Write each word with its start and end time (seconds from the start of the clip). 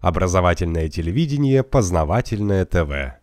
Образовательное 0.00 0.88
телевидение, 0.88 1.62
познавательное 1.64 2.64
ТВ. 2.64 3.18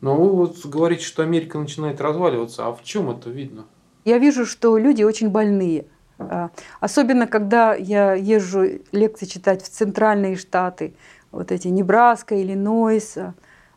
Но 0.00 0.16
вы 0.16 0.30
вот 0.30 0.64
говорите, 0.64 1.04
что 1.04 1.22
Америка 1.22 1.58
начинает 1.58 2.00
разваливаться. 2.00 2.66
А 2.66 2.72
в 2.72 2.82
чем 2.82 3.10
это 3.10 3.28
видно? 3.28 3.66
Я 4.04 4.18
вижу, 4.18 4.46
что 4.46 4.78
люди 4.78 5.02
очень 5.02 5.30
больные. 5.30 5.86
А, 6.18 6.50
особенно, 6.80 7.26
когда 7.26 7.74
я 7.74 8.14
езжу 8.14 8.80
лекции 8.92 9.26
читать 9.26 9.62
в 9.62 9.68
центральные 9.68 10.36
штаты, 10.36 10.94
вот 11.30 11.52
эти 11.52 11.68
Небраска, 11.68 12.40
Иллинойс, 12.40 13.18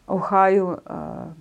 Ohio, 0.07 0.81
а, 0.85 1.33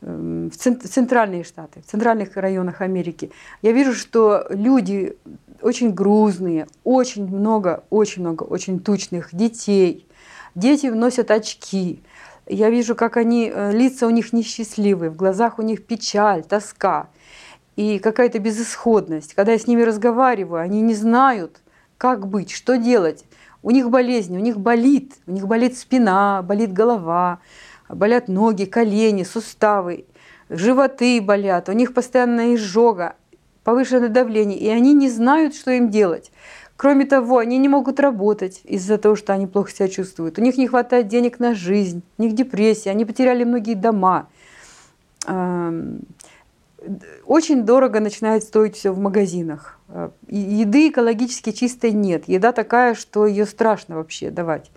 эм, 0.00 0.50
в 0.50 0.56
центральные 0.56 1.44
штаты, 1.44 1.82
в 1.82 1.86
центральных 1.86 2.36
районах 2.36 2.80
Америки, 2.80 3.30
я 3.62 3.72
вижу, 3.72 3.92
что 3.92 4.46
люди 4.50 5.16
очень 5.64 5.92
грузные, 5.92 6.66
очень 6.84 7.26
много, 7.26 7.84
очень 7.88 8.20
много, 8.20 8.42
очень 8.42 8.80
тучных 8.80 9.34
детей. 9.34 10.06
Дети 10.54 10.86
носят 10.86 11.30
очки. 11.30 12.02
Я 12.46 12.68
вижу, 12.68 12.94
как 12.94 13.16
они, 13.16 13.50
э, 13.52 13.72
лица 13.72 14.06
у 14.06 14.10
них 14.10 14.34
несчастливые, 14.34 15.10
в 15.10 15.16
глазах 15.16 15.58
у 15.58 15.62
них 15.62 15.86
печаль, 15.86 16.44
тоска 16.44 17.08
и 17.76 17.98
какая-то 17.98 18.38
безысходность. 18.38 19.32
Когда 19.32 19.52
я 19.52 19.58
с 19.58 19.66
ними 19.66 19.82
разговариваю, 19.82 20.60
они 20.60 20.82
не 20.82 20.94
знают, 20.94 21.62
как 21.96 22.28
быть, 22.28 22.50
что 22.50 22.76
делать. 22.76 23.24
У 23.62 23.70
них 23.70 23.88
болезни, 23.88 24.36
у 24.36 24.40
них 24.40 24.60
болит, 24.60 25.14
у 25.26 25.32
них 25.32 25.46
болит 25.46 25.78
спина, 25.78 26.42
болит 26.42 26.74
голова, 26.74 27.38
болят 27.88 28.28
ноги, 28.28 28.66
колени, 28.66 29.22
суставы, 29.22 30.04
животы 30.50 31.22
болят, 31.22 31.70
у 31.70 31.72
них 31.72 31.94
постоянная 31.94 32.54
изжога, 32.54 33.16
повышенное 33.64 34.08
давление, 34.08 34.58
и 34.58 34.68
они 34.68 34.94
не 34.94 35.10
знают, 35.10 35.54
что 35.54 35.70
им 35.72 35.90
делать. 35.90 36.30
Кроме 36.76 37.06
того, 37.06 37.38
они 37.38 37.58
не 37.58 37.68
могут 37.68 38.00
работать 38.00 38.60
из-за 38.64 38.98
того, 38.98 39.16
что 39.16 39.32
они 39.32 39.46
плохо 39.46 39.70
себя 39.70 39.88
чувствуют. 39.88 40.38
У 40.38 40.42
них 40.42 40.56
не 40.56 40.66
хватает 40.66 41.08
денег 41.08 41.38
на 41.38 41.54
жизнь, 41.54 42.02
у 42.18 42.22
них 42.22 42.34
депрессия, 42.34 42.90
они 42.90 43.04
потеряли 43.04 43.44
многие 43.44 43.74
дома. 43.74 44.28
Очень 47.26 47.62
дорого 47.62 48.00
начинает 48.00 48.42
стоить 48.42 48.76
все 48.76 48.92
в 48.92 48.98
магазинах. 48.98 49.78
Э, 49.88 50.10
еды 50.28 50.88
экологически 50.88 51.52
чистой 51.52 51.92
нет. 51.92 52.28
Еда 52.28 52.52
такая, 52.52 52.94
что 52.94 53.26
ее 53.26 53.46
страшно 53.46 53.96
вообще 53.96 54.30
давать. 54.30 54.70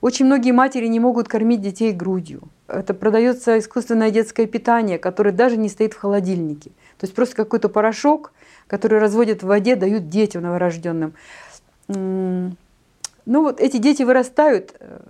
Очень 0.00 0.26
многие 0.26 0.52
матери 0.52 0.86
не 0.86 1.00
могут 1.00 1.28
кормить 1.28 1.60
детей 1.60 1.92
грудью. 1.92 2.48
Это 2.68 2.94
продается 2.94 3.58
искусственное 3.58 4.10
детское 4.10 4.46
питание, 4.46 4.98
которое 4.98 5.32
даже 5.32 5.56
не 5.56 5.68
стоит 5.68 5.92
в 5.92 5.98
холодильнике. 5.98 6.72
То 6.98 7.04
есть 7.04 7.14
просто 7.14 7.36
какой-то 7.36 7.68
порошок, 7.68 8.32
который 8.66 8.98
разводят 8.98 9.42
в 9.42 9.46
воде, 9.46 9.76
дают 9.76 10.08
детям 10.08 10.42
новорожденным. 10.42 11.14
Ну 11.88 12.56
вот 13.42 13.60
эти 13.60 13.76
дети 13.78 14.02
вырастают, 14.02 14.74
э, 14.78 15.00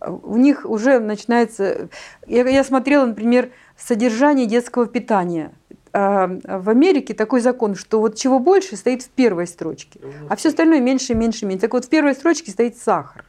у 0.00 0.36
них 0.36 0.64
уже 0.66 0.98
начинается... 0.98 1.88
Я, 2.26 2.46
я 2.48 2.64
смотрела, 2.64 3.06
например, 3.06 3.50
содержание 3.76 4.46
детского 4.46 4.86
питания. 4.86 5.52
А 5.92 6.28
в 6.44 6.68
Америке 6.68 7.14
такой 7.14 7.40
закон, 7.40 7.74
что 7.74 8.00
вот 8.00 8.16
чего 8.16 8.38
больше 8.38 8.76
стоит 8.76 9.02
в 9.02 9.08
первой 9.08 9.46
строчке, 9.46 9.98
а 10.28 10.36
все 10.36 10.50
остальное 10.50 10.80
меньше, 10.80 11.14
меньше, 11.14 11.46
меньше. 11.46 11.62
Так 11.62 11.72
вот 11.72 11.86
в 11.86 11.88
первой 11.88 12.12
строчке 12.14 12.50
стоит 12.50 12.76
сахар. 12.76 13.24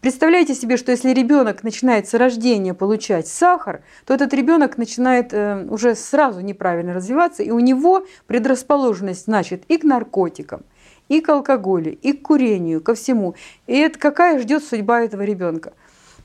Представляете 0.00 0.54
себе, 0.54 0.76
что 0.76 0.92
если 0.92 1.10
ребенок 1.10 1.62
начинает 1.62 2.08
с 2.08 2.14
рождения 2.14 2.74
получать 2.74 3.26
сахар, 3.26 3.82
то 4.04 4.14
этот 4.14 4.32
ребенок 4.34 4.78
начинает 4.78 5.32
э, 5.32 5.66
уже 5.68 5.94
сразу 5.94 6.40
неправильно 6.40 6.94
развиваться, 6.94 7.42
и 7.42 7.50
у 7.50 7.58
него 7.58 8.06
предрасположенность, 8.26 9.24
значит, 9.24 9.64
и 9.68 9.78
к 9.78 9.84
наркотикам, 9.84 10.62
и 11.08 11.20
к 11.20 11.28
алкоголю, 11.28 11.96
и 11.96 12.12
к 12.12 12.22
курению, 12.22 12.80
ко 12.80 12.94
всему. 12.94 13.34
И 13.66 13.76
это 13.76 13.98
какая 13.98 14.38
ждет 14.38 14.64
судьба 14.64 15.02
этого 15.02 15.22
ребенка? 15.22 15.72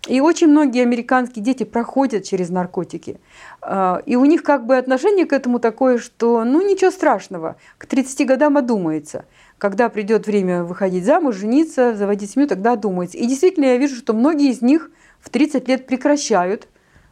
И 0.07 0.19
очень 0.19 0.47
многие 0.47 0.81
американские 0.81 1.45
дети 1.45 1.63
проходят 1.63 2.23
через 2.23 2.49
наркотики. 2.49 3.19
А, 3.61 4.01
и 4.07 4.15
у 4.15 4.25
них 4.25 4.41
как 4.41 4.65
бы 4.65 4.77
отношение 4.77 5.27
к 5.27 5.33
этому 5.33 5.59
такое, 5.59 5.99
что 5.99 6.43
ну 6.43 6.67
ничего 6.67 6.89
страшного, 6.89 7.55
к 7.77 7.85
30 7.85 8.25
годам 8.25 8.57
одумается. 8.57 9.25
Когда 9.61 9.89
придет 9.89 10.25
время 10.25 10.63
выходить 10.63 11.05
замуж, 11.05 11.35
жениться, 11.35 11.95
заводить 11.95 12.31
семью, 12.31 12.47
тогда 12.47 12.73
одумается. 12.73 13.17
И 13.17 13.27
действительно 13.27 13.65
я 13.65 13.77
вижу, 13.77 13.95
что 13.95 14.13
многие 14.13 14.49
из 14.49 14.63
них 14.63 14.89
в 15.19 15.29
30 15.29 15.67
лет 15.67 15.85
прекращают 15.85 16.67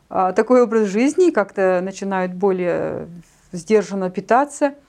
а, 0.10 0.34
такой 0.34 0.64
образ 0.64 0.88
жизни, 0.88 1.30
как-то 1.30 1.80
начинают 1.84 2.34
более 2.34 3.08
сдержанно 3.52 4.10
питаться– 4.10 4.74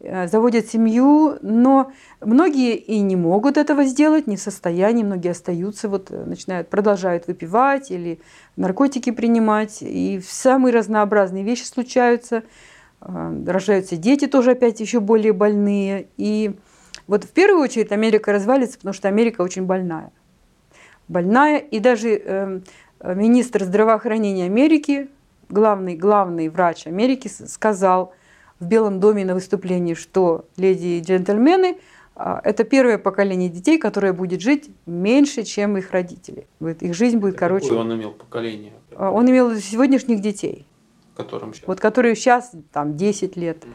Э, 0.00 0.26
заводят 0.28 0.66
семью, 0.66 1.38
но 1.40 1.92
многие 2.20 2.76
и 2.76 3.00
не 3.00 3.16
могут 3.16 3.56
этого 3.56 3.84
сделать, 3.84 4.26
не 4.26 4.36
в 4.36 4.40
состоянии, 4.40 5.02
многие 5.02 5.30
остаются, 5.30 5.88
вот 5.88 6.10
э, 6.10 6.24
начинают, 6.24 6.68
продолжают 6.68 7.26
выпивать 7.26 7.90
или 7.90 8.20
наркотики 8.56 9.10
принимать, 9.10 9.78
и 9.80 10.20
самые 10.26 10.74
разнообразные 10.74 11.42
вещи 11.42 11.64
случаются, 11.64 12.42
э, 13.00 13.42
рождаются 13.46 13.96
дети 13.96 14.26
тоже 14.26 14.52
опять 14.52 14.80
еще 14.80 15.00
более 15.00 15.32
больные, 15.32 16.08
и 16.18 16.54
вот 17.06 17.24
в 17.24 17.30
первую 17.30 17.62
очередь 17.62 17.92
Америка 17.92 18.32
развалится, 18.32 18.76
потому 18.78 18.94
что 18.94 19.08
Америка 19.08 19.42
очень 19.42 19.64
больная. 19.64 20.12
Больная, 21.08 21.58
и 21.58 21.80
даже 21.80 22.10
э, 22.10 22.60
министр 23.02 23.64
здравоохранения 23.64 24.46
Америки, 24.46 25.08
главный, 25.48 25.96
главный 25.96 26.48
врач 26.48 26.86
Америки 26.86 27.28
сказал– 27.28 28.12
в 28.60 28.66
Белом 28.66 29.00
доме 29.00 29.24
на 29.24 29.34
выступлении, 29.34 29.94
что 29.94 30.46
леди 30.56 30.86
и 30.86 31.00
джентльмены 31.00 31.78
а, 32.16 32.40
это 32.44 32.64
первое 32.64 32.98
поколение 32.98 33.48
детей, 33.48 33.78
которое 33.78 34.12
будет 34.12 34.40
жить 34.40 34.70
меньше, 34.86 35.42
чем 35.42 35.76
их 35.76 35.90
родители. 35.90 36.46
Их 36.80 36.94
жизнь 36.94 37.18
будет 37.18 37.34
это 37.34 37.40
короче. 37.40 37.68
Какое 37.68 37.80
он 37.80 37.94
имел 37.94 38.12
поколение? 38.12 38.72
А, 38.94 39.10
он 39.10 39.28
имел 39.28 39.54
сегодняшних 39.56 40.20
детей. 40.20 40.66
Которым 41.16 41.54
сейчас? 41.54 41.66
Вот 41.66 41.80
которые 41.80 42.14
сейчас 42.14 42.52
там 42.72 42.96
10 42.96 43.36
лет. 43.36 43.64
Угу. 43.64 43.72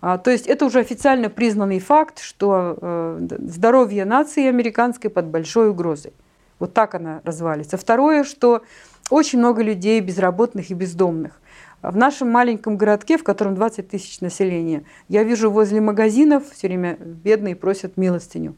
А, 0.00 0.18
то 0.18 0.30
есть 0.30 0.46
это 0.46 0.64
уже 0.64 0.80
официально 0.80 1.28
признанный 1.28 1.78
факт, 1.78 2.20
что 2.20 2.76
э, 2.80 3.28
здоровье 3.46 4.04
нации 4.04 4.46
американской 4.46 5.10
под 5.10 5.26
большой 5.26 5.70
угрозой. 5.70 6.12
Вот 6.58 6.72
так 6.72 6.94
она 6.94 7.20
развалится. 7.24 7.76
Второе, 7.76 8.24
что 8.24 8.62
очень 9.10 9.38
много 9.38 9.62
людей 9.62 10.00
безработных 10.00 10.70
и 10.70 10.74
бездомных. 10.74 11.40
В 11.82 11.96
нашем 11.96 12.30
маленьком 12.30 12.76
городке, 12.76 13.16
в 13.16 13.24
котором 13.24 13.54
20 13.54 13.88
тысяч 13.88 14.20
населения, 14.20 14.84
я 15.08 15.22
вижу 15.22 15.50
возле 15.50 15.80
магазинов 15.80 16.50
все 16.50 16.68
время 16.68 16.96
бедные 17.00 17.56
просят 17.56 17.96
милостыню. 17.96 18.54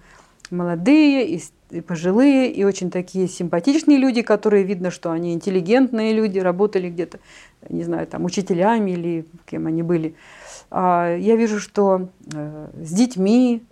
Молодые 0.50 1.28
и, 1.28 1.42
и 1.70 1.80
пожилые, 1.80 2.52
и 2.52 2.64
очень 2.64 2.90
такие 2.90 3.28
симпатичные 3.28 3.96
люди, 3.96 4.22
которые 4.22 4.64
видно, 4.64 4.90
что 4.90 5.12
они 5.12 5.32
интеллигентные 5.32 6.12
люди, 6.12 6.40
работали 6.40 6.90
где-то, 6.90 7.20
не 7.68 7.84
знаю, 7.84 8.06
там 8.06 8.24
учителями 8.24 8.92
или 8.92 9.26
кем 9.46 9.66
они 9.66 9.82
были. 9.82 10.14
А 10.70 11.16
я 11.16 11.36
вижу, 11.36 11.58
что 11.60 12.08
э, 12.32 12.68
с 12.82 12.92
детьми 12.92 13.64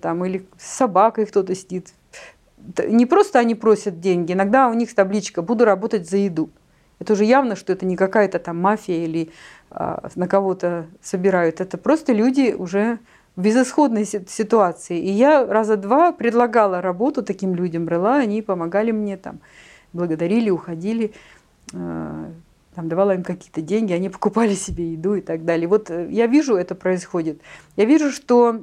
там, 0.00 0.24
или 0.24 0.46
с 0.56 0.76
собакой 0.76 1.26
кто-то 1.26 1.54
сидит. 1.54 1.92
Не 2.86 3.06
просто 3.06 3.38
они 3.38 3.54
просят 3.54 4.00
деньги, 4.00 4.32
иногда 4.32 4.68
у 4.68 4.74
них 4.74 4.94
табличка 4.94 5.42
«буду 5.42 5.64
работать 5.64 6.08
за 6.08 6.16
еду». 6.16 6.50
Это 6.98 7.14
уже 7.14 7.24
явно, 7.24 7.56
что 7.56 7.72
это 7.72 7.84
не 7.84 7.96
какая-то 7.96 8.38
там 8.38 8.58
мафия 8.58 9.04
или 9.04 9.30
а, 9.70 10.08
на 10.14 10.28
кого-то 10.28 10.86
собирают. 11.02 11.60
Это 11.60 11.76
просто 11.76 12.12
люди 12.12 12.54
уже 12.56 12.98
в 13.36 13.42
безысходной 13.42 14.04
ситуации. 14.06 14.98
И 14.98 15.10
я 15.10 15.44
раза 15.44 15.76
два 15.76 16.12
предлагала 16.12 16.80
работу 16.80 17.22
таким 17.22 17.54
людям, 17.54 17.84
брала, 17.84 18.16
они 18.16 18.42
помогали 18.42 18.92
мне 18.92 19.16
там, 19.16 19.40
благодарили, 19.92 20.50
уходили, 20.50 21.12
а, 21.74 22.30
там 22.74 22.88
давала 22.88 23.14
им 23.14 23.22
какие-то 23.22 23.62
деньги, 23.62 23.92
они 23.92 24.08
покупали 24.08 24.54
себе 24.54 24.92
еду 24.92 25.14
и 25.14 25.20
так 25.20 25.44
далее. 25.44 25.68
Вот 25.68 25.90
э, 25.90 26.08
я 26.10 26.26
вижу, 26.26 26.56
это 26.56 26.74
происходит. 26.74 27.40
Я 27.76 27.84
вижу, 27.84 28.10
что 28.10 28.60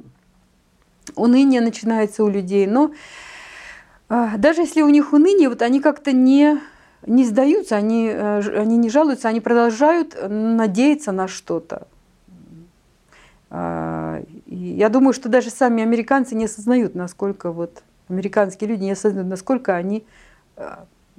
уныние 1.16 1.62
начинается 1.62 2.24
у 2.24 2.30
людей, 2.30 2.68
но 2.68 2.92
а, 4.10 4.38
даже 4.38 4.62
если 4.62 4.82
у 4.82 4.90
них 4.90 5.14
уныние, 5.14 5.50
вот 5.50 5.62
они 5.62 5.80
как-то 5.80 6.12
не 6.12 6.60
не 7.08 7.26
сдаются, 7.26 7.78
они, 7.78 8.12
э, 8.14 8.60
они 8.60 8.78
не 8.78 8.90
жалуются, 8.90 9.28
они 9.28 9.40
продолжают 9.40 10.16
надеяться 10.30 11.12
на 11.12 11.28
что-то. 11.28 11.88
А, 13.50 14.22
я 14.46 14.90
думаю, 14.90 15.14
что 15.14 15.28
даже 15.28 15.50
сами 15.50 15.82
американцы 15.82 16.36
не 16.36 16.46
осознают, 16.46 16.94
насколько 16.94 17.52
вот 17.52 17.82
американские 18.08 18.70
люди 18.70 18.84
не 18.84 18.92
осознают, 18.92 19.30
насколько 19.30 19.76
они 19.76 20.06
ну, 20.58 20.66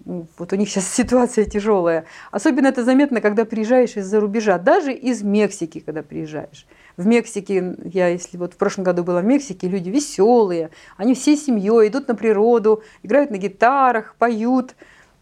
вот 0.04 0.52
у 0.52 0.56
них 0.56 0.69
сейчас 0.69 0.88
ситуация 0.94 1.44
тяжелая. 1.44 2.04
Особенно 2.31 2.69
это 2.69 2.84
заметно, 2.84 3.20
когда 3.20 3.44
приезжаешь 3.44 3.96
из-за 3.96 4.20
рубежа, 4.20 4.58
даже 4.58 4.93
из 4.93 5.22
Мексики, 5.22 5.81
когда 5.81 6.02
приезжаешь. 6.02 6.66
В 6.96 7.06
Мексике, 7.06 7.76
я 7.84 8.08
если 8.08 8.37
вот 8.37 8.54
в 8.54 8.56
прошлом 8.56 8.84
году 8.84 9.02
была 9.02 9.20
в 9.20 9.25
Мексике, 9.25 9.69
люди 9.69 9.88
веселые, 9.88 10.70
они 10.96 11.14
всей 11.14 11.37
семьей 11.37 11.88
идут 11.88 12.08
на 12.08 12.14
природу, 12.14 12.82
играют 13.02 13.31
на 13.31 13.38
гитарах, 13.38 14.14
поют 14.19 14.75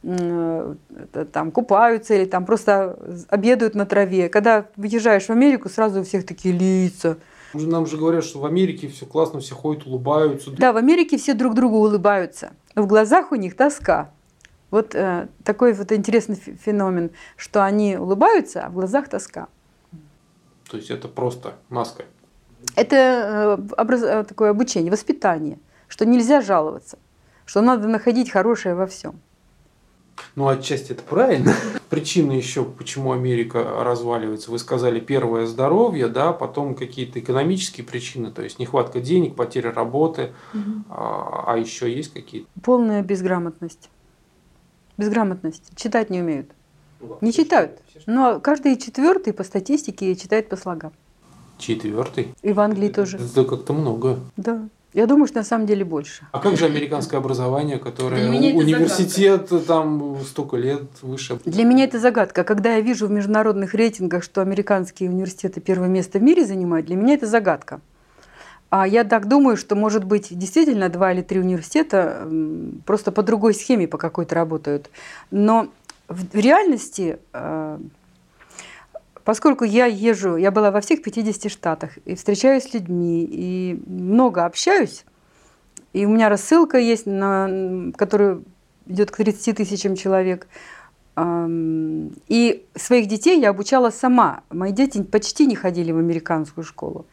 там 0.03 1.51
купаются 1.53 2.15
или 2.15 2.25
там 2.25 2.47
просто 2.47 2.99
обедают 3.29 3.75
на 3.75 3.85
траве. 3.85 4.31
Когда 4.31 4.67
въезжаешь 4.77 5.27
в 5.27 5.31
Америку, 5.31 5.69
сразу 5.69 6.01
у 6.01 6.05
всех 6.05 6.25
такие 6.25 6.55
лица, 6.55 7.19
Нам 7.53 7.87
же 7.87 7.99
говорят, 7.99 8.25
что 8.25 8.39
в 8.39 8.47
Америке 8.47 8.89
все 8.89 9.05
классно, 9.05 9.41
все 9.41 9.55
ходят, 9.55 9.87
улыбаются. 9.87 10.53
Да, 10.53 10.73
в 10.73 10.79
Америке 10.79 11.19
все 11.19 11.35
друг 11.35 11.55
другу 11.55 11.77
улыбаются. 11.77 12.53
В 12.75 12.87
глазах 12.87 13.31
у 13.33 13.35
них 13.35 13.57
тоска. 13.57 14.11
Вот 14.71 14.95
э, 14.95 15.29
такой 15.45 15.73
вот 15.73 15.91
интересный 15.93 16.37
феномен, 16.37 17.11
что 17.37 17.65
они 17.65 17.97
улыбаются, 17.97 18.65
а 18.65 18.69
в 18.69 18.75
глазах 18.75 19.09
тоска. 19.09 19.49
То 20.71 20.77
есть 20.77 20.91
это 20.91 21.09
просто 21.09 21.55
маска. 21.69 22.05
Это 22.77 22.97
э, 22.97 23.81
образ... 23.81 24.03
Э, 24.03 24.25
такое 24.25 24.51
обучение, 24.51 24.93
воспитание, 24.93 25.59
что 25.89 26.07
нельзя 26.07 26.41
жаловаться, 26.41 26.99
что 27.45 27.61
надо 27.63 27.89
находить 27.89 28.31
хорошее 28.31 28.75
во 28.75 28.87
всем. 28.87 29.21
Ну, 30.37 30.47
отчасти 30.47 30.93
это 30.93 31.03
правильно. 31.03 31.55
Причины 31.89 32.33
еще, 32.33 32.65
почему 32.65 33.13
Америка 33.13 33.83
разваливается. 33.83 34.51
Вы 34.51 34.59
сказали, 34.59 35.01
первое 35.01 35.47
здоровье, 35.47 36.07
да, 36.07 36.33
потом 36.33 36.75
какие-то 36.75 37.19
экономические 37.19 37.85
причины, 37.85 38.31
то 38.31 38.43
есть 38.43 38.59
нехватка 38.59 39.01
денег, 39.01 39.35
потеря 39.35 39.73
работы, 39.73 40.33
угу. 40.55 40.85
а, 40.91 41.45
а 41.47 41.57
еще 41.57 41.93
есть 41.93 42.13
какие-то? 42.13 42.47
Полная 42.63 43.03
безграмотность. 43.03 43.89
Безграмотность. 45.01 45.63
Читать 45.77 46.11
не 46.11 46.21
умеют. 46.21 46.51
Ну, 47.01 47.17
не 47.23 47.33
читают. 47.33 47.79
Но 48.05 48.39
каждый 48.39 48.77
четвертый 48.77 49.33
по 49.33 49.45
статистике 49.45 50.15
читает 50.15 50.51
по 50.51 50.57
слогам. 50.57 50.93
Четвертый? 51.57 52.35
И 52.43 52.53
в 52.53 52.61
Англии 52.61 52.89
тоже. 52.89 53.17
Это 53.17 53.45
как-то 53.45 53.73
много. 53.73 54.19
Да. 54.37 54.69
Я 54.93 55.07
думаю, 55.07 55.27
что 55.27 55.39
на 55.39 55.45
самом 55.45 55.67
деле 55.67 55.85
больше. 55.85 56.27
А 56.33 56.39
как 56.39 56.59
же 56.59 56.67
американское 56.67 57.19
образование, 57.19 57.79
которое 57.79 58.29
университет 58.29 59.49
загадка. 59.49 59.67
там 59.67 60.19
столько 60.27 60.57
лет 60.57 60.83
выше? 61.01 61.39
Для 61.47 61.65
меня 61.65 61.85
это 61.85 61.99
загадка. 61.99 62.45
Когда 62.45 62.75
я 62.75 62.81
вижу 62.81 63.07
в 63.07 63.11
международных 63.11 63.73
рейтингах, 63.73 64.23
что 64.23 64.43
американские 64.43 65.09
университеты 65.09 65.61
первое 65.61 65.89
место 65.89 66.19
в 66.19 66.23
мире 66.23 66.45
занимают, 66.45 66.87
для 66.87 66.97
меня 66.97 67.15
это 67.15 67.27
загадка. 67.27 67.81
А 68.71 68.87
я 68.87 69.05
так 69.05 69.27
думаю, 69.27 69.57
что, 69.57 69.75
может 69.75 70.05
быть, 70.05 70.29
действительно 70.31 70.89
два 70.89 71.13
или 71.13 71.23
три 71.23 71.41
университета 71.41 72.29
просто 72.87 73.13
по 73.13 73.23
другой 73.23 73.55
схеме 73.55 73.89
по 73.89 73.99
какой-то 73.99 74.35
работают. 74.37 74.91
Но 75.31 75.69
в 76.09 76.35
реальности 76.35 77.19
э, 77.33 77.79
Поскольку 79.25 79.65
я 79.65 79.87
езжу, 79.87 80.37
я 80.37 80.51
была 80.51 80.71
во 80.71 80.81
всех 80.81 81.03
50 81.03 81.53
штатах 81.53 81.99
и 82.05 82.17
встречаюсь 82.17 82.65
с 82.65 82.75
людьми, 82.75 83.25
и 83.31 83.81
много 83.87 84.45
общаюсь, 84.45 85.05
и 85.93 86.07
у 86.07 86.09
меня 86.09 86.29
рассылка 86.29 86.79
есть, 86.79 87.07
на, 87.07 87.93
которая 87.97 88.41
идет 88.87 89.11
к 89.11 89.17
30 89.17 89.57
тысячам 89.57 89.97
человек. 89.97 90.47
И 91.17 92.67
своих 92.75 93.07
детей 93.09 93.41
я 93.41 93.51
обучала 93.51 93.91
сама. 93.91 94.43
Мои 94.51 94.73
дети 94.73 95.03
почти 95.03 95.47
не 95.47 95.55
ходили 95.55 95.93
в 95.93 95.99
американскую 95.99 96.65
школу. 96.65 97.07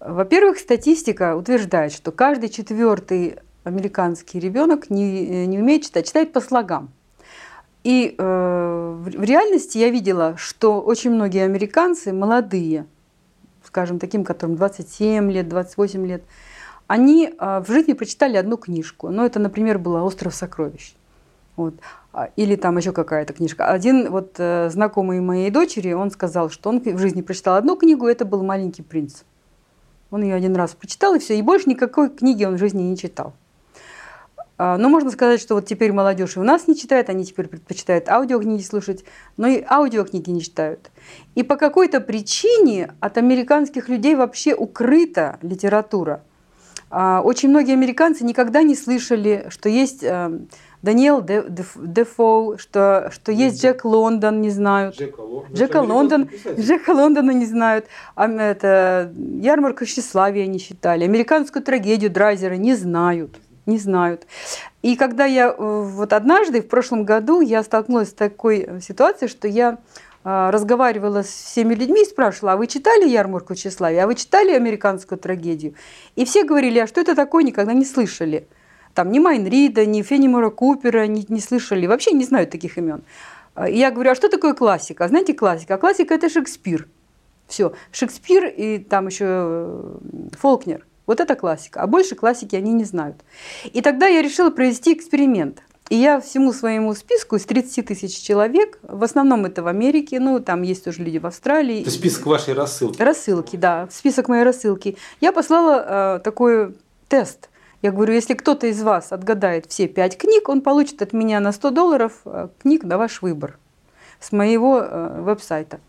Во-первых, 0.00 0.58
статистика 0.58 1.36
утверждает, 1.36 1.92
что 1.92 2.10
каждый 2.10 2.48
четвертый 2.48 3.36
американский 3.64 4.40
ребенок 4.40 4.88
не, 4.88 5.46
не 5.46 5.58
умеет 5.58 5.84
читать, 5.84 6.06
читает 6.06 6.32
по 6.32 6.40
слогам. 6.40 6.90
И 7.84 8.14
э, 8.16 8.96
в 8.98 9.22
реальности 9.22 9.76
я 9.76 9.90
видела, 9.90 10.36
что 10.38 10.80
очень 10.80 11.10
многие 11.10 11.44
американцы 11.44 12.12
молодые, 12.12 12.86
скажем, 13.62 13.98
таким, 13.98 14.24
которым 14.24 14.56
27 14.56 15.30
лет, 15.30 15.48
28 15.48 16.06
лет, 16.06 16.22
они 16.86 17.26
э, 17.28 17.62
в 17.62 17.70
жизни 17.70 17.92
прочитали 17.92 18.36
одну 18.36 18.56
книжку. 18.56 19.10
Ну, 19.10 19.24
это, 19.24 19.38
например, 19.38 19.78
была 19.78 20.02
«Остров 20.02 20.34
сокровищ». 20.34 20.94
Вот. 21.56 21.74
А, 22.12 22.30
или 22.36 22.56
там 22.56 22.78
еще 22.78 22.92
какая-то 22.92 23.34
книжка. 23.34 23.66
Один 23.66 24.10
вот 24.10 24.36
э, 24.38 24.70
знакомый 24.70 25.20
моей 25.20 25.50
дочери, 25.50 25.92
он 25.92 26.10
сказал, 26.10 26.48
что 26.48 26.70
он 26.70 26.80
в 26.80 26.98
жизни 26.98 27.20
прочитал 27.20 27.56
одну 27.56 27.76
книгу, 27.76 28.06
это 28.06 28.24
был 28.24 28.42
«Маленький 28.42 28.82
принц». 28.82 29.22
Он 30.10 30.22
ее 30.22 30.34
один 30.34 30.56
раз 30.56 30.72
прочитал, 30.72 31.14
и 31.14 31.18
все, 31.18 31.38
и 31.38 31.42
больше 31.42 31.68
никакой 31.68 32.10
книги 32.10 32.44
он 32.44 32.56
в 32.56 32.58
жизни 32.58 32.82
не 32.82 32.96
читал. 32.96 33.34
А, 34.62 34.76
но 34.76 34.90
можно 34.90 35.10
сказать, 35.10 35.40
что 35.40 35.54
вот 35.54 35.64
теперь 35.64 35.90
молодежь 35.90 36.36
и 36.36 36.38
у 36.38 36.42
нас 36.42 36.68
не 36.68 36.76
читает, 36.76 37.08
они 37.08 37.24
теперь 37.24 37.48
предпочитают 37.48 38.10
аудиокниги 38.10 38.60
слушать, 38.60 39.04
но 39.38 39.46
и 39.46 39.64
аудиокниги 39.66 40.28
не 40.28 40.42
читают. 40.42 40.90
И 41.34 41.42
по 41.42 41.56
какой-то 41.56 42.00
причине 42.00 42.92
от 43.00 43.16
американских 43.16 43.88
людей 43.88 44.14
вообще 44.14 44.54
укрыта 44.54 45.38
литература. 45.40 46.22
А, 46.90 47.22
очень 47.24 47.48
многие 47.48 47.72
американцы 47.72 48.22
никогда 48.22 48.62
не 48.62 48.74
слышали, 48.74 49.46
что 49.48 49.70
есть 49.70 50.02
э, 50.02 50.40
Даниэл 50.82 51.22
Дефоу, 51.22 52.58
что, 52.58 53.10
что 53.12 53.32
есть 53.32 53.62
Джек 53.62 53.84
Лондон, 53.84 54.40
не 54.40 54.50
знают. 54.50 54.96
Джека, 54.98 55.22
Джека 55.52 55.82
Лондон, 55.82 56.30
Джека 56.58 56.90
Лондона 56.90 57.30
не 57.32 57.46
знают. 57.46 57.86
А, 58.14 58.28
это, 58.28 59.12
ярмарку 59.40 59.84
тщеславия 59.84 60.46
не 60.46 60.58
читали. 60.58 61.04
Американскую 61.04 61.62
трагедию 61.62 62.10
Драйзера 62.10 62.54
не 62.54 62.74
знают 62.74 63.36
не 63.66 63.78
знают. 63.78 64.26
И 64.82 64.96
когда 64.96 65.26
я 65.26 65.48
э, 65.48 65.54
вот 65.56 66.12
однажды 66.12 66.60
в 66.60 66.66
прошлом 66.66 67.04
году 67.04 67.40
я 67.40 67.62
столкнулась 67.62 68.08
с 68.08 68.12
такой 68.12 68.66
ситуацией, 68.80 69.28
что 69.28 69.46
я 69.46 69.78
а, 70.22 70.50
разговаривала 70.50 71.22
с 71.22 71.28
всеми 71.28 71.74
людьми 71.74 72.02
и 72.02 72.04
спрашивала, 72.04 72.52
а 72.52 72.56
вы 72.58 72.66
читали 72.66 73.08
«Ярмарку 73.08 73.54
тщеславия», 73.54 74.04
а 74.04 74.06
вы 74.06 74.14
читали 74.14 74.52
«Американскую 74.52 75.18
трагедию»? 75.18 75.74
И 76.14 76.26
все 76.26 76.44
говорили, 76.44 76.78
а 76.78 76.86
что 76.86 77.00
это 77.00 77.14
такое, 77.14 77.42
никогда 77.42 77.72
не 77.72 77.86
слышали. 77.86 78.46
Там 78.94 79.12
ни 79.12 79.18
Майн 79.18 79.46
Рида, 79.46 79.86
ни 79.86 80.02
Феннимора 80.02 80.50
Купера 80.50 81.06
не, 81.06 81.24
не 81.28 81.40
слышали, 81.40 81.86
вообще 81.86 82.12
не 82.12 82.24
знают 82.24 82.50
таких 82.50 82.78
имен. 82.78 83.02
А, 83.54 83.68
и 83.68 83.78
я 83.78 83.90
говорю, 83.90 84.10
а 84.10 84.14
что 84.14 84.28
такое 84.28 84.54
классика? 84.54 85.06
Знаете 85.08 85.34
классика? 85.34 85.74
А 85.74 85.78
классика– 85.78 86.14
это 86.16 86.28
Шекспир. 86.28 86.88
Все, 87.46 87.72
Шекспир 87.90 88.46
и 88.46 88.78
там 88.78 89.08
еще 89.08 89.24
э, 89.26 89.98
Фолкнер. 90.38 90.86
Вот 91.06 91.18
это 91.20 91.34
классика. 91.34 91.82
А 91.82 91.86
больше 91.86 92.14
классики 92.14 92.54
они 92.54 92.72
не 92.72 92.84
знают. 92.84 93.16
И 93.64 93.80
тогда 93.80 94.06
я 94.06 94.22
решила 94.22 94.50
провести 94.50 94.92
эксперимент. 94.92 95.62
И 95.88 95.96
я 95.96 96.20
всему 96.20 96.52
своему 96.52 96.94
списку 96.94 97.34
из 97.34 97.44
30 97.44 97.84
тысяч 97.84 98.16
человек, 98.16 98.78
в 98.82 99.02
основном 99.02 99.44
это 99.44 99.64
в 99.64 99.66
Америке, 99.66 100.20
ну 100.20 100.38
там 100.38 100.62
есть 100.62 100.84
тоже 100.84 101.02
люди 101.02 101.18
в 101.18 101.26
Австралии. 101.26 101.80
Это 101.80 101.90
список 101.90 102.26
вашей 102.26 102.54
рассылки? 102.54 103.02
Рассылки, 103.02 103.56
да, 103.56 103.88
список 103.90 104.28
моей 104.28 104.44
рассылки. 104.44 104.96
Я 105.20 105.32
послала 105.32 106.16
э, 106.16 106.20
такой 106.20 106.76
тест. 107.08 107.49
Я 107.82 107.92
говорю, 107.92 108.12
если 108.12 108.34
кто-то 108.34 108.66
из 108.66 108.82
вас 108.82 109.10
отгадает 109.10 109.66
все 109.66 109.88
пять 109.88 110.18
книг, 110.18 110.48
он 110.48 110.60
получит 110.60 111.00
от 111.00 111.14
меня 111.14 111.40
на 111.40 111.50
100 111.50 111.70
долларов 111.70 112.12
э, 112.26 112.48
книг 112.60 112.84
на 112.84 112.98
ваш 112.98 113.22
выбор 113.22 113.58
с 114.18 114.32
моего 114.32 114.80
э, 114.82 115.20
веб-сайта. 115.22 115.80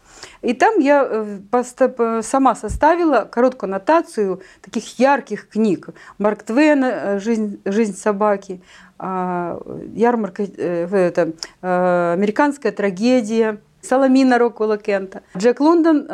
И 0.42 0.54
там 0.54 0.80
я 0.80 1.06
э, 1.06 2.22
сама 2.24 2.56
составила 2.56 3.28
короткую 3.30 3.68
аннотацию 3.68 4.42
таких 4.62 5.00
ярких 5.00 5.50
книг. 5.50 5.90
Марк 6.18 6.44
Твена 6.44 7.20
«Жизнь, 7.20 7.60
жизнь 7.66 7.98
собаки», 7.98 8.62
а, 9.04 9.60
ярмарка, 9.96 10.44
это, 10.44 11.34
американская 11.62 12.72
трагедия, 12.72 13.60
Соломина 13.82 14.38
Роквелла 14.38 14.78
Кента, 14.78 15.24
Джек 15.36 15.60
Лондон, 15.60 16.06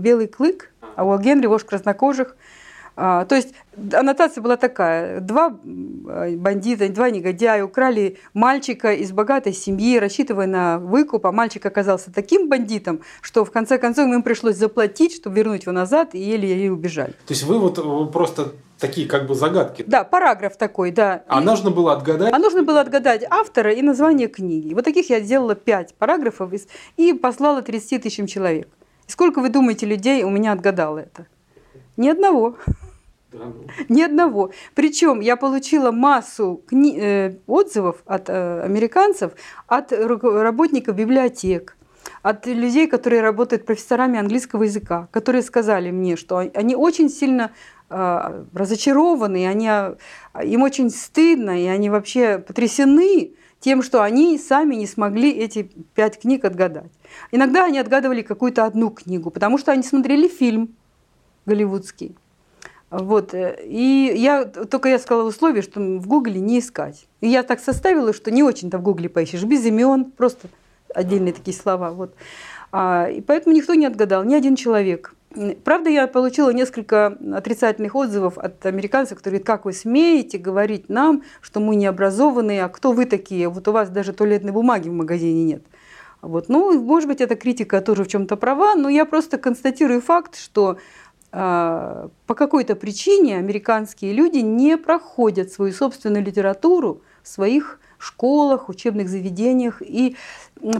Белый 0.00 0.28
клык, 0.28 0.70
а 0.96 1.04
у 1.04 1.18
Генри 1.18 1.46
вождь 1.46 1.64
краснокожих– 1.64 2.36
а, 2.96 3.26
то 3.26 3.34
есть 3.34 3.52
аннотация 3.92 4.40
была 4.40 4.56
такая. 4.56 5.20
Два 5.20 5.50
бандита, 5.50 6.88
два 6.88 7.10
негодяя 7.10 7.62
украли 7.62 8.18
мальчика 8.32 8.92
из 8.94 9.12
богатой 9.12 9.52
семьи, 9.52 9.98
рассчитывая 9.98 10.46
на 10.46 10.78
выкуп, 10.78 11.26
а 11.26 11.32
мальчик 11.32 11.64
оказался 11.66 12.10
таким 12.10 12.48
бандитом, 12.48 13.02
что 13.20 13.44
в 13.44 13.50
конце 13.50 13.78
концов 13.78 14.06
им 14.08 14.22
пришлось 14.22 14.56
заплатить, 14.56 15.14
чтобы 15.14 15.36
вернуть 15.36 15.64
его 15.64 15.72
назад, 15.72 16.14
и 16.14 16.18
еле-еле 16.18 16.72
убежали. 16.72 17.12
То 17.26 17.34
есть 17.34 17.44
вы 17.44 17.58
вот 17.58 17.78
вы 17.78 18.06
просто 18.06 18.52
такие 18.78 19.06
как 19.06 19.26
бы 19.26 19.34
загадки. 19.34 19.84
Да, 19.86 20.04
параграф 20.04 20.56
такой, 20.56 20.90
да. 20.90 21.22
А 21.28 21.42
и... 21.42 21.44
нужно 21.44 21.70
было 21.70 21.92
отгадать? 21.92 22.32
А 22.32 22.38
нужно 22.38 22.62
было 22.62 22.80
отгадать 22.80 23.24
автора 23.28 23.72
и 23.72 23.82
название 23.82 24.28
книги. 24.28 24.72
Вот 24.72 24.84
таких 24.84 25.10
я 25.10 25.20
сделала 25.20 25.54
пять 25.54 25.94
параграфов 25.94 26.52
и 26.96 27.12
послала 27.12 27.62
30 27.62 28.02
тысячам 28.02 28.26
человек. 28.26 28.68
И 29.06 29.10
сколько 29.10 29.40
вы 29.40 29.50
думаете 29.50 29.86
людей 29.86 30.24
у 30.24 30.30
меня 30.30 30.52
отгадало 30.52 30.98
это? 30.98 31.26
Ни 31.96 32.08
одного. 32.08 32.56
Ни 33.88 34.02
одного. 34.02 34.50
Причем 34.74 35.20
я 35.20 35.36
получила 35.36 35.90
массу 35.90 36.62
кни- 36.70 36.98
э, 36.98 37.36
отзывов 37.46 38.02
от 38.06 38.28
э, 38.28 38.62
американцев, 38.62 39.32
от 39.66 39.92
работников 39.92 40.96
библиотек, 40.96 41.76
от 42.22 42.46
людей, 42.46 42.86
которые 42.86 43.22
работают 43.22 43.66
профессорами 43.66 44.18
английского 44.18 44.64
языка, 44.64 45.08
которые 45.10 45.42
сказали 45.42 45.90
мне, 45.90 46.16
что 46.16 46.38
они 46.38 46.76
очень 46.76 47.08
сильно 47.08 47.50
э, 47.90 48.44
разочарованы, 48.54 49.46
они, 49.46 49.68
им 50.44 50.62
очень 50.62 50.90
стыдно, 50.90 51.62
и 51.62 51.66
они 51.66 51.90
вообще 51.90 52.38
потрясены 52.38 53.32
тем, 53.60 53.82
что 53.82 54.02
они 54.02 54.38
сами 54.38 54.74
не 54.74 54.86
смогли 54.86 55.30
эти 55.30 55.70
пять 55.94 56.20
книг 56.20 56.44
отгадать. 56.44 56.92
Иногда 57.32 57.64
они 57.64 57.78
отгадывали 57.78 58.22
какую-то 58.22 58.64
одну 58.64 58.90
книгу, 58.90 59.30
потому 59.30 59.58
что 59.58 59.72
они 59.72 59.82
смотрели 59.82 60.28
фильм 60.28 60.76
голливудский. 61.46 62.16
Вот. 62.90 63.34
Э, 63.34 63.58
и 63.64 64.12
я, 64.16 64.44
только 64.44 64.88
я 64.88 64.98
сказала 64.98 65.26
условие, 65.26 65.62
что 65.62 65.80
в 65.80 66.06
Гугле 66.06 66.40
не 66.40 66.60
искать. 66.60 67.06
И 67.20 67.28
я 67.28 67.42
так 67.42 67.60
составила, 67.60 68.12
что 68.12 68.30
не 68.30 68.42
очень-то 68.42 68.78
в 68.78 68.82
Гугле 68.82 69.08
поищешь, 69.08 69.42
без 69.44 69.64
имен, 69.64 70.04
просто 70.04 70.48
отдельные 70.94 71.32
такие 71.32 71.56
слова. 71.56 71.90
Вот. 71.90 72.14
А, 72.72 73.08
и 73.08 73.20
поэтому 73.20 73.54
никто 73.54 73.74
не 73.74 73.86
отгадал, 73.86 74.24
ни 74.24 74.34
один 74.34 74.56
человек. 74.56 75.14
Правда, 75.64 75.90
я 75.90 76.06
получила 76.06 76.50
несколько 76.50 77.18
отрицательных 77.34 77.94
отзывов 77.94 78.38
от 78.38 78.64
американцев, 78.64 79.18
которые 79.18 79.40
говорят, 79.40 79.46
как 79.46 79.64
вы 79.66 79.74
смеете 79.74 80.38
говорить 80.38 80.88
нам, 80.88 81.24
что 81.42 81.60
мы 81.60 81.76
не 81.76 81.86
образованные, 81.86 82.64
а 82.64 82.68
кто 82.70 82.92
вы 82.92 83.04
такие? 83.04 83.48
Вот 83.48 83.68
у 83.68 83.72
вас 83.72 83.90
даже 83.90 84.14
туалетной 84.14 84.52
бумаги 84.52 84.88
в 84.88 84.92
магазине 84.92 85.44
нет. 85.44 85.62
Вот. 86.22 86.48
Ну, 86.48 86.80
может 86.80 87.08
быть, 87.08 87.20
эта 87.20 87.36
критика 87.36 87.82
тоже 87.82 88.04
в 88.04 88.08
чем-то 88.08 88.36
права, 88.36 88.74
но 88.76 88.88
я 88.88 89.04
просто 89.04 89.36
констатирую 89.36 90.00
факт, 90.00 90.36
что 90.36 90.78
по 91.36 92.34
какой-то 92.34 92.76
причине 92.76 93.36
американские 93.36 94.14
люди 94.14 94.38
не 94.38 94.78
проходят 94.78 95.52
свою 95.52 95.72
собственную 95.72 96.24
литературу 96.24 97.02
в 97.22 97.28
своих 97.28 97.78
школах, 97.98 98.70
учебных 98.70 99.10
заведениях. 99.10 99.82
И 99.82 100.16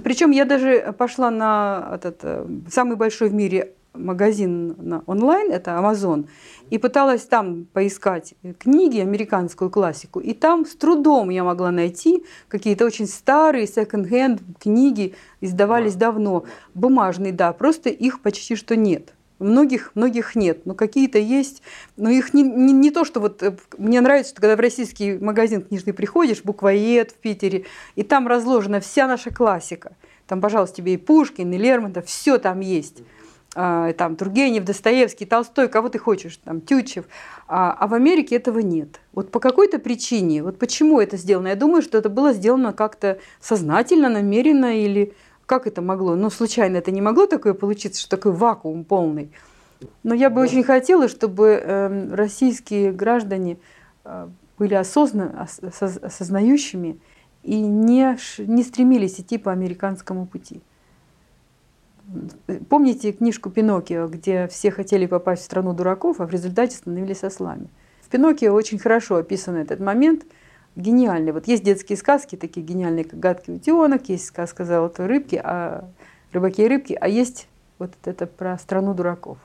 причем 0.02 0.30
я 0.30 0.46
даже 0.46 0.94
пошла 0.96 1.30
на 1.30 1.90
этот 1.94 2.20
э, 2.22 2.46
самый 2.70 2.96
большой 2.96 3.28
в 3.28 3.34
мире 3.34 3.72
магазин 3.92 4.74
на 4.78 5.02
онлайн, 5.06 5.50
это 5.52 5.72
Amazon, 5.72 6.26
и 6.70 6.78
пыталась 6.78 7.22
там 7.22 7.66
поискать 7.72 8.34
книги, 8.58 8.98
американскую 8.98 9.70
классику. 9.70 10.20
И 10.20 10.32
там 10.32 10.64
с 10.64 10.74
трудом 10.74 11.30
я 11.30 11.44
могла 11.44 11.70
найти 11.70 12.24
какие-то 12.48 12.86
очень 12.86 13.06
старые 13.06 13.66
секонд-хенд 13.66 14.40
книги, 14.58 15.14
издавались 15.40 15.96
давно, 15.96 16.44
бумажные, 16.74 17.32
да, 17.32 17.52
просто 17.52 17.90
их 17.90 18.20
почти 18.20 18.56
что 18.56 18.76
нет. 18.76 19.12
Многих, 19.38 19.90
многих 19.94 20.34
нет, 20.34 20.64
но 20.64 20.74
какие-то 20.74 21.18
есть, 21.18 21.62
но 21.96 22.08
их 22.08 22.32
не, 22.32 22.42
не, 22.42 22.72
не 22.72 22.90
то, 22.90 23.04
что 23.04 23.20
вот 23.20 23.42
э, 23.42 23.54
мне 23.76 24.00
нравится, 24.00 24.32
что 24.32 24.40
когда 24.40 24.56
в 24.56 24.60
российский 24.60 25.18
магазин 25.18 25.62
книжный 25.62 25.92
приходишь, 25.92 26.42
буквоед 26.42 27.10
в 27.10 27.14
Питере, 27.16 27.66
и 27.96 28.02
там 28.02 28.26
разложена 28.26 28.80
вся 28.80 29.06
наша 29.06 29.30
классика. 29.30 29.92
Там, 30.26 30.40
пожалуйста, 30.40 30.76
тебе 30.76 30.94
и 30.94 30.96
Пушкин, 30.96 31.52
и 31.52 31.58
Лермонтов, 31.58 32.06
все 32.06 32.38
там 32.38 32.60
есть. 32.60 33.02
А, 33.58 33.94
там 33.94 34.16
Тургенев, 34.16 34.64
Достоевский, 34.64 35.24
Толстой, 35.24 35.68
кого 35.68 35.88
ты 35.88 35.98
хочешь, 35.98 36.38
там 36.44 36.60
Тютчев. 36.60 37.06
А, 37.48 37.72
а 37.78 37.86
в 37.86 37.94
Америке 37.94 38.36
этого 38.36 38.58
нет. 38.58 39.00
Вот 39.12 39.30
по 39.30 39.40
какой-то 39.40 39.78
причине, 39.78 40.42
вот 40.42 40.58
почему 40.58 41.00
это 41.00 41.16
сделано? 41.16 41.48
Я 41.48 41.56
думаю, 41.56 41.80
что 41.80 41.96
это 41.96 42.10
было 42.10 42.34
сделано 42.34 42.74
как-то 42.74 43.18
сознательно, 43.40 44.10
намеренно 44.10 44.78
или 44.78 45.14
как 45.46 45.66
это 45.66 45.80
могло? 45.80 46.16
Ну, 46.16 46.28
случайно 46.30 46.76
это 46.76 46.90
не 46.90 47.00
могло 47.00 47.26
такое 47.26 47.54
получиться, 47.54 48.00
что 48.00 48.10
такой 48.10 48.32
вакуум 48.32 48.84
полный. 48.84 49.30
Но 50.02 50.14
я 50.14 50.30
бы 50.30 50.40
очень 50.40 50.62
хотела, 50.62 51.08
чтобы 51.08 51.60
э, 51.62 52.14
российские 52.14 52.92
граждане 52.92 53.58
э, 54.04 54.28
были 54.58 54.74
осозна, 54.74 55.48
осоз, 55.62 55.98
осознающими 56.02 56.98
и 57.42 57.60
не, 57.60 58.16
не 58.38 58.62
стремились 58.62 59.20
идти 59.20 59.38
по 59.38 59.52
американскому 59.52 60.26
пути. 60.26 60.60
Помните 62.68 63.12
книжку 63.12 63.50
Пиноккио, 63.50 64.06
где 64.08 64.46
все 64.48 64.70
хотели 64.70 65.06
попасть 65.06 65.42
в 65.42 65.44
страну 65.44 65.72
дураков, 65.72 66.20
а 66.20 66.26
в 66.26 66.30
результате 66.30 66.76
становились 66.76 67.24
ослами? 67.24 67.68
В 68.00 68.08
Пиноккио 68.08 68.54
очень 68.54 68.78
хорошо 68.78 69.16
описан 69.16 69.56
этот 69.56 69.80
момент, 69.80 70.24
гениальный. 70.76 71.32
Вот 71.32 71.48
есть 71.48 71.64
детские 71.64 71.98
сказки, 71.98 72.36
такие 72.36 72.64
гениальные, 72.64 73.04
как 73.04 73.18
«Гадкий 73.18 73.54
утенок», 73.54 74.08
есть 74.08 74.26
сказка 74.26 74.64
«Золотой 74.64 75.06
рыбки», 75.06 75.40
а 75.42 75.88
«Рыбаки 76.32 76.62
и 76.62 76.68
рыбки», 76.68 76.96
а 77.00 77.08
есть 77.08 77.48
вот 77.78 77.92
это 78.04 78.26
про 78.26 78.56
страну 78.58 78.94
дураков. 78.94 79.38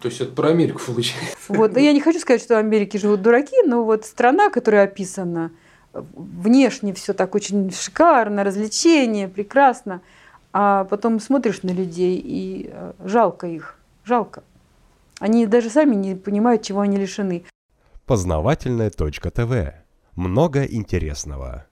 То 0.00 0.08
есть 0.08 0.20
это 0.20 0.32
про 0.32 0.48
Америку 0.48 0.80
получается. 0.84 1.36
Вот, 1.48 1.76
я 1.76 1.92
не 1.92 2.00
хочу 2.00 2.18
сказать, 2.18 2.42
что 2.42 2.54
в 2.54 2.58
Америке 2.58 2.98
живут 2.98 3.22
дураки, 3.22 3.62
но 3.64 3.84
вот 3.84 4.04
страна, 4.04 4.50
которая 4.50 4.84
описана, 4.84 5.52
внешне 5.92 6.92
все 6.94 7.12
так 7.12 7.34
очень 7.34 7.70
шикарно, 7.70 8.42
развлечения, 8.42 9.28
прекрасно– 9.28 10.00
а 10.52 10.84
потом 10.84 11.18
смотришь 11.18 11.62
на 11.62 11.70
людей 11.70 12.20
и 12.22 12.70
э, 12.70 12.92
жалко 13.04 13.46
их, 13.46 13.78
жалко. 14.04 14.42
Они 15.18 15.46
даже 15.46 15.70
сами 15.70 15.94
не 15.94 16.14
понимают, 16.14 16.62
чего 16.62 16.80
они 16.80 16.98
лишены. 16.98 17.44
Познавательная 18.06 18.90
точка 18.90 19.30
ТВ. 19.30 19.81
Много 20.14 20.64
интересного. 20.64 21.66